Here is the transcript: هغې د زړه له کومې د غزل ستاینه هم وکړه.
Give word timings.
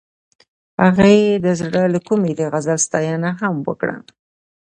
هغې 0.83 1.17
د 1.45 1.47
زړه 1.59 1.83
له 1.93 1.99
کومې 2.07 2.31
د 2.35 2.41
غزل 2.51 2.79
ستاینه 2.87 3.29
هم 3.41 3.55
وکړه. 3.67 3.95